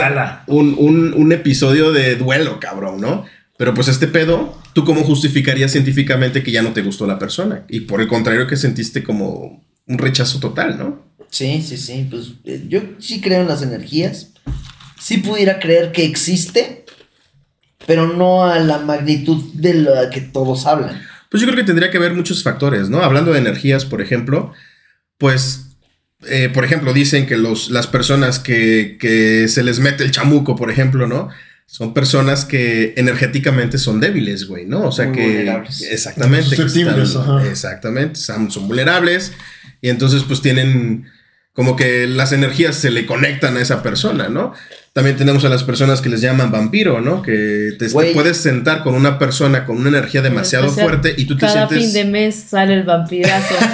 [0.46, 3.26] un, un episodio de duelo, cabrón, ¿no?
[3.62, 7.64] Pero pues este pedo, ¿tú cómo justificarías científicamente que ya no te gustó la persona?
[7.68, 11.06] Y por el contrario que sentiste como un rechazo total, ¿no?
[11.30, 12.08] Sí, sí, sí.
[12.10, 14.32] Pues eh, yo sí creo en las energías.
[14.98, 16.84] Sí pudiera creer que existe,
[17.86, 21.00] pero no a la magnitud de la que todos hablan.
[21.30, 23.04] Pues yo creo que tendría que haber muchos factores, ¿no?
[23.04, 24.52] Hablando de energías, por ejemplo,
[25.18, 25.76] pues,
[26.26, 30.56] eh, por ejemplo, dicen que los, las personas que, que se les mete el chamuco,
[30.56, 31.28] por ejemplo, ¿no?
[31.66, 34.82] Son personas que energéticamente son débiles, güey, ¿no?
[34.88, 35.22] O sea Muy que...
[35.26, 35.82] vulnerables.
[35.82, 36.50] Exactamente.
[36.50, 37.48] que Susceptibles, están- ajá.
[37.48, 39.32] Exactamente, son, son vulnerables
[39.80, 41.06] y entonces pues tienen
[41.54, 44.52] como que las energías se le conectan a esa persona, ¿no?
[44.94, 47.22] También tenemos a las personas que les llaman vampiro, ¿no?
[47.22, 51.24] Que te, te puedes sentar con una persona con una energía demasiado Especial, fuerte y
[51.26, 51.78] tú te Cada sientes...
[51.78, 53.54] fin de mes sale el vampirazo.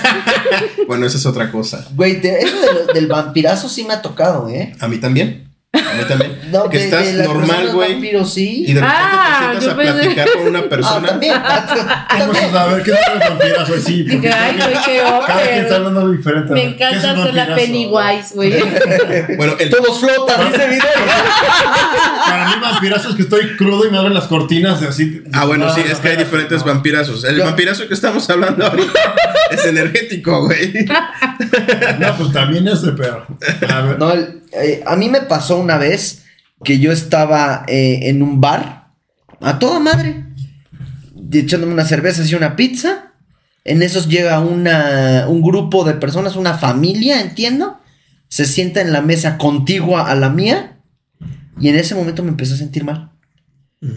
[0.86, 1.86] Bueno, esa es otra cosa.
[1.94, 4.74] Güey, eso del, del vampirazo sí me ha tocado, ¿eh?
[4.80, 5.47] A mí también.
[5.78, 6.38] A mí también.
[6.48, 8.24] No, que de- estás de las normal, güey.
[8.24, 8.64] sí.
[8.66, 11.08] Y de repente Ah, te sientas a pensé- platicar con una Ah, persona.
[11.08, 11.34] también.
[12.18, 12.82] ¿Cómo se sabe?
[12.82, 13.72] ¿Qué es un vampirazo?
[13.84, 16.54] Sí, porque ay, güey, qué cada quien está hablando diferente.
[16.54, 17.54] Me ¿Qué es encanta hacer la?
[17.54, 18.52] Pennywise, güey.
[19.36, 20.82] bueno, el, Todos flotan, dice video.
[22.28, 25.22] Para mí, vampirazo es que estoy crudo y me abren las cortinas de así.
[25.34, 26.72] Ah, bueno, sí, No, es que hay diferentes no.
[26.72, 27.24] vampirazos.
[27.24, 29.14] El Yo- vampirazo que estamos hablando ahorita
[29.50, 30.72] es energético, güey.
[31.98, 33.26] No, pues también ese, pero.
[33.68, 33.98] A ver.
[33.98, 36.24] No, el- eh, a mí me pasó una vez
[36.64, 38.92] que yo estaba eh, en un bar
[39.40, 40.24] a toda madre,
[41.32, 43.12] echándome unas cervezas y una pizza.
[43.64, 47.78] En esos llega una, un grupo de personas, una familia, entiendo.
[48.28, 50.80] Se sienta en la mesa contigua a la mía.
[51.60, 53.12] Y en ese momento me empecé a sentir mal.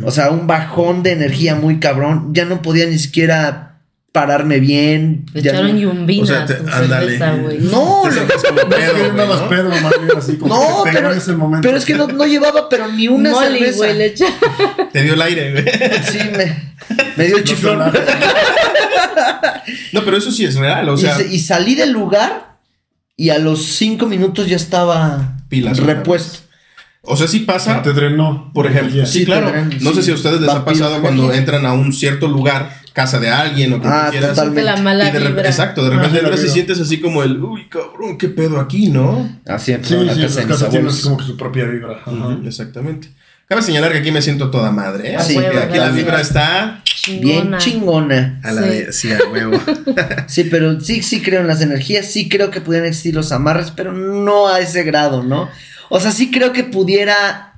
[0.04, 2.34] O sea, un bajón de energía muy cabrón.
[2.34, 3.71] Ya no podía ni siquiera
[4.12, 5.26] pararme bien.
[5.34, 7.60] Ya echaron no- yumbina O sea, te- cerveza, güey.
[7.60, 9.50] No, lo- como Es que pedo, güey, andabas ¿no?
[9.50, 11.66] pedo, más bien así como No, que pero, ese momento.
[11.66, 13.78] pero es que no, no llevaba pero ni una Molly, cerveza.
[13.78, 14.34] güey, le echa-
[14.92, 15.66] Te dio el aire, güey.
[16.12, 16.74] Sí, me,
[17.16, 17.80] me dio el chiflón.
[19.94, 21.16] No, pero eso sí es real, o y, sea.
[21.16, 22.58] se- y salí del lugar
[23.16, 26.40] y a los cinco minutos ya estaba Pilas, repuesto.
[27.04, 27.82] O sea, sí pasa.
[27.82, 28.52] Te drenó.
[28.54, 29.48] Por ejemplo, sí, Sí, claro.
[29.48, 29.96] te drenan, No sí.
[29.98, 32.81] sé si a ustedes les ha Vampiros pasado de cuando entran a un cierto lugar,
[32.94, 34.30] casa de alguien o que Ah, tú quieras.
[34.32, 34.64] totalmente.
[34.64, 35.48] la mala y de vibra.
[35.48, 36.38] exacto, de repente y vibra.
[36.38, 39.40] sientes así como el, uy, cabrón, qué pedo aquí, ¿no?
[39.48, 40.94] Así Sí, empezó la sí, casa abuelos.
[40.96, 42.00] así como que su propia vibra.
[42.06, 42.38] Ajá.
[42.46, 43.10] Exactamente.
[43.48, 45.16] Cabe señalar que aquí me siento toda madre, ¿eh?
[45.18, 46.82] Así sí, que aquí la vibra está
[47.20, 48.40] Bien chingona.
[48.44, 48.68] a la Sí.
[48.70, 49.60] de, sí, a huevo.
[50.28, 53.72] Sí, pero sí, sí creo en las energías, sí creo que pudieran existir los amarres,
[53.72, 55.50] pero no a ese grado, ¿no?
[55.90, 57.54] O sea, sí creo que pudiera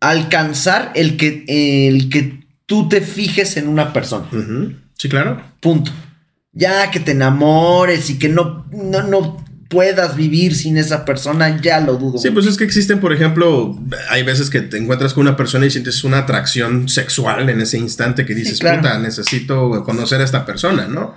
[0.00, 1.44] alcanzar el que,
[1.88, 2.39] el que
[2.70, 4.28] tú te fijes en una persona.
[4.96, 5.42] Sí, claro.
[5.58, 5.90] Punto.
[6.52, 11.80] Ya que te enamores y que no, no, no puedas vivir sin esa persona, ya
[11.80, 12.18] lo dudo.
[12.18, 13.76] Sí, pues es que existen, por ejemplo,
[14.08, 17.76] hay veces que te encuentras con una persona y sientes una atracción sexual en ese
[17.76, 18.82] instante que dices, claro.
[18.82, 21.16] puta, necesito conocer a esta persona, ¿no?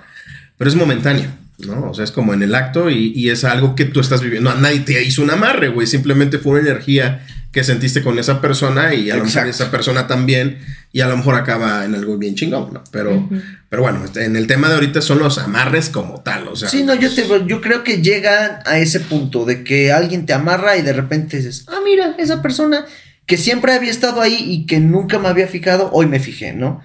[0.58, 1.88] Pero es momentáneo, ¿no?
[1.88, 4.52] O sea, es como en el acto y, y es algo que tú estás viviendo.
[4.52, 5.86] No, nadie te hizo un amarre, güey.
[5.86, 10.08] Simplemente fue una energía que sentiste con esa persona y a lo mejor esa persona
[10.08, 10.58] también
[10.94, 12.84] y a lo mejor acaba en algo bien chingón, ¿no?
[12.92, 13.28] Pero,
[13.68, 16.68] pero bueno, en el tema de ahorita son los amarres como tal, o sea.
[16.68, 20.32] Sí, no, yo, te, yo creo que llega a ese punto de que alguien te
[20.32, 22.86] amarra y de repente dices, ah, mira, esa persona
[23.26, 26.80] que siempre había estado ahí y que nunca me había fijado, hoy me fijé, ¿no?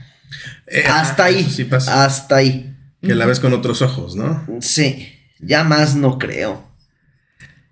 [0.66, 2.04] Eh, hasta ahí, eso Sí pasa.
[2.04, 2.76] hasta ahí.
[3.04, 4.44] Que la ves con otros ojos, ¿no?
[4.60, 5.08] Sí,
[5.40, 6.68] ya más no creo.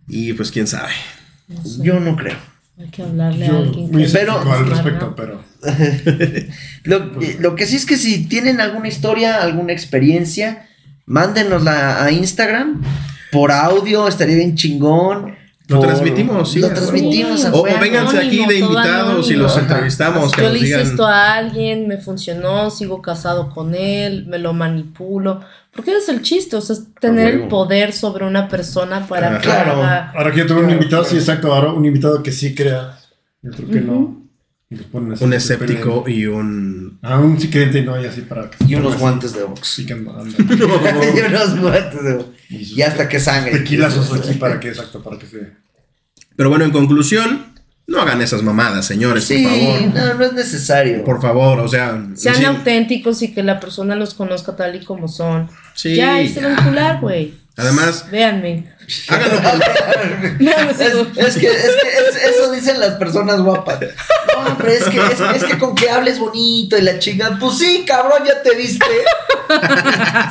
[0.08, 0.92] Y pues quién sabe.
[1.48, 2.38] No sé, Yo no creo.
[2.80, 5.44] Hay que hablarle a alguien que Pero- al respecto, pero.
[6.84, 10.68] Lo, lo que sí es que si tienen alguna historia, alguna experiencia,
[11.06, 12.82] mándenosla a Instagram.
[13.32, 15.36] Por audio, estaría bien chingón.
[15.68, 19.52] Lo Por- transmitimos, sí, Lo transmitimos a O, o vénganse aquí de invitados y los
[19.52, 19.62] Ajá.
[19.64, 20.32] entrevistamos.
[20.32, 24.54] Que Yo le hice esto a alguien, me funcionó, sigo casado con él, me lo
[24.54, 25.42] manipulo.
[25.76, 29.40] Porque ese es el chiste, o sea, es tener el poder sobre una persona para
[29.40, 29.74] que Claro.
[29.74, 31.54] haga- Ahora que yo tuve un invitado, sí, exacto.
[31.54, 32.98] Ahora un invitado que sí crea.
[33.44, 34.26] Y otro que no.
[34.70, 37.00] Y los ponen así Un escéptico y un.
[37.02, 39.40] Ah, un creyente no hay así para que Y unos pongan guantes así.
[39.40, 39.68] de box.
[39.68, 42.30] Sí, que andan- y unos guantes de box.
[42.50, 43.52] Y sus Y hasta que sangre.
[43.52, 45.52] Tequilazos aquí para que, exacto, para que se.
[46.36, 47.54] Pero bueno, en conclusión,
[47.88, 49.96] no hagan esas mamadas, señores, Sí, por favor.
[49.96, 51.04] no, no es necesario.
[51.06, 52.06] Por favor, o sea.
[52.16, 55.50] Sean sí, auténticos y que la persona los conozca tal y como son.
[55.76, 57.34] Sí, ya, ahí se van a cular, güey.
[57.56, 58.66] Además, Véanme.
[59.08, 59.62] háganlo por.
[60.42, 63.80] No, me Es, es que, es que es- eso dicen las personas guapas.
[64.44, 67.38] No, pero es que, es, es que con que hables bonito y la chingada.
[67.40, 68.86] Pues sí, cabrón, ya te viste.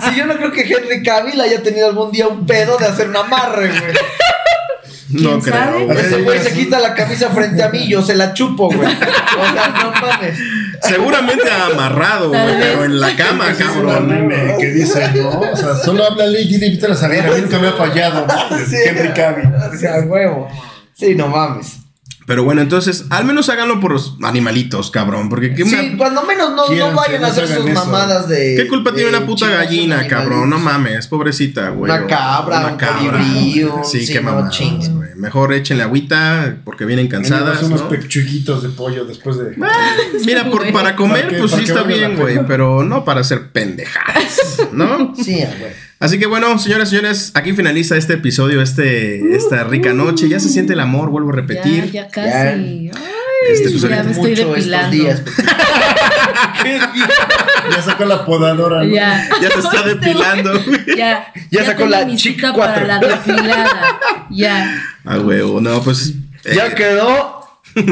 [0.05, 3.09] Si yo no creo que Henry Cavill haya tenido algún día un pedo de hacer
[3.09, 3.93] un amarre, güey.
[5.09, 5.73] No ¿Quién sabe?
[5.77, 5.87] creo.
[5.87, 5.99] güey.
[5.99, 8.89] Ese güey se quita la camisa frente a mí y yo se la chupo, güey.
[8.89, 10.37] O sea, no mames.
[10.83, 14.09] Seguramente amarrado, güey, pero en la cama, Ese es un cabrón.
[14.09, 15.41] meme que dice, ¿no?
[15.41, 17.21] O sea, solo háblale y invítale a salir.
[17.21, 18.27] A mí nunca me ha fallado.
[18.27, 18.59] ¿no?
[18.67, 19.47] Sí, Henry Cavill.
[19.55, 20.49] O sea, huevo.
[20.95, 21.77] Sí, no mames.
[22.27, 25.29] Pero bueno, entonces, al menos háganlo por los animalitos, cabrón.
[25.29, 27.73] Porque qué, Sí, una- cuando menos no, no vayan a hacer sus eso.
[27.75, 28.57] mamadas de.
[28.57, 30.51] ¿qué culpa tiene una puta gallina, cabrón?
[30.51, 31.91] No mames, pobrecita, güey.
[31.93, 34.91] Una cabra, un Sí, sí, qué no mamadas, chingues.
[34.93, 35.07] güey.
[35.15, 37.89] Mejor échenle agüita porque vienen cansadas, unos ¿no?
[37.89, 39.57] pechuguitos de pollo después de.
[40.25, 43.21] Mira, por, para comer, Para que- pues para sí está bien, güey, pero no para
[43.21, 45.15] hacer pendejadas, ¿no?
[45.17, 45.73] Sí, ah, güey.
[45.99, 50.29] Así que bueno, señoras y señores, aquí finaliza este episodio, este, esta rica noche.
[50.29, 51.87] Ya se siente el amor, vuelvo a repetir.
[51.91, 52.29] Ya, ya casi.
[52.29, 52.91] Ay,
[53.51, 54.57] Este, pues, ya me estoy Mucho depilando.
[54.57, 55.23] estos días.
[57.71, 58.85] Ya sacó la podadora.
[58.85, 58.95] ¿no?
[58.95, 59.29] Ya.
[59.43, 60.53] Ya se está depilando.
[60.65, 60.97] güey.
[60.97, 61.33] Ya.
[61.51, 62.75] Ya sacó la mi Chic cita 4.
[62.75, 64.01] para la depilada.
[64.31, 64.83] Ya.
[65.05, 66.13] Ah, huevo, no, pues.
[66.45, 67.36] eh, Ya quedó.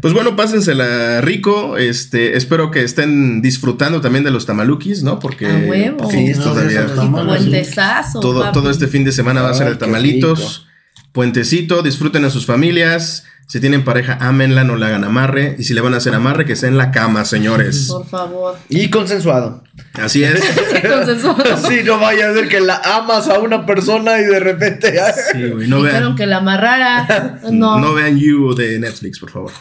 [0.00, 1.76] Pues bueno, pásensela rico.
[1.78, 5.20] Este, espero que estén disfrutando también de los tamalukis, ¿no?
[5.20, 5.98] Porque, A huevo.
[5.98, 8.18] porque Sí, estos todavía días están Tamales, Puentesazo.
[8.18, 8.52] todo, papi.
[8.58, 10.66] todo este fin de semana va a ser de tamalitos.
[11.12, 13.26] Puentecito, disfruten a sus familias.
[13.52, 15.56] Si tienen pareja, ámenla, no le hagan amarre.
[15.58, 17.88] Y si le van a hacer amarre, que sea en la cama, señores.
[17.90, 18.56] Por favor.
[18.70, 19.62] Y consensuado.
[19.92, 20.42] Así es.
[20.42, 21.58] Sí, consensuado.
[21.68, 24.98] Sí, no vaya a ser que la amas a una persona y de repente.
[25.32, 26.16] Sí, güey, no vean.
[26.16, 27.40] que la amarrara.
[27.50, 27.78] No.
[27.78, 29.52] No vean You de Netflix, por favor.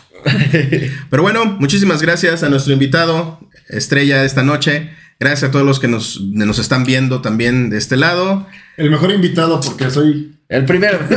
[1.09, 4.89] Pero bueno, muchísimas gracias a nuestro invitado, Estrella, esta noche.
[5.19, 8.47] Gracias a todos los que nos, nos están viendo también de este lado.
[8.77, 10.37] El mejor invitado porque soy.
[10.51, 10.99] El primero.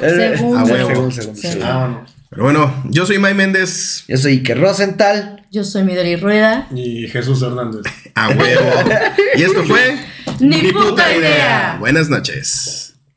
[0.00, 0.58] Segundo.
[0.58, 0.86] A huevo.
[0.88, 1.66] Segundo, segundo, segundo.
[1.66, 2.06] Ah, bueno.
[2.30, 4.04] Pero bueno, yo soy May Méndez.
[4.06, 5.44] Yo soy Iker Rosenthal.
[5.50, 6.68] Yo soy Midori Rueda.
[6.72, 7.82] Y Jesús Hernández.
[8.14, 8.70] A huevo.
[9.34, 9.98] Y esto fue.
[10.38, 11.78] Ni puta idea.
[11.80, 12.89] Buenas noches.